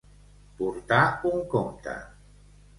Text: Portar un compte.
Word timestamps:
Portar 0.61 1.03
un 1.33 1.45
compte. 1.53 1.97